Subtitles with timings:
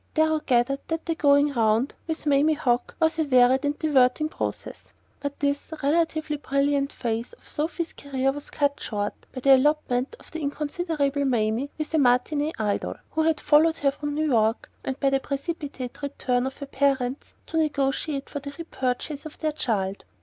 [0.15, 4.87] Darrow gathered that the "going round" with Mamie Hoke was a varied and diverting process;
[5.19, 10.31] but this relatively brilliant phase of Sophy's career was cut short by the elopement of
[10.31, 14.99] the inconsiderate Mamie with a "matinee idol" who had followed her from New York, and
[14.99, 20.03] by the precipitate return of her parents to negotiate for the repurchase of their child.